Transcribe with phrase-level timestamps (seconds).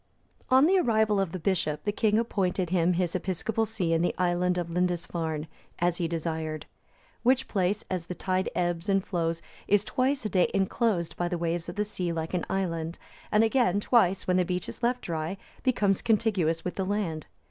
[0.49, 4.01] (296) On the arrival of the bishop, the king appointed him his episcopal see in
[4.01, 6.65] the island of Lindisfarne,(297) as he desired.
[7.21, 11.37] Which place, as the tide ebbs and flows, is twice a day enclosed by the
[11.37, 12.97] waves of the sea like an island;
[13.31, 17.27] and again, twice, when the beach is left dry, becomes contiguous with the land.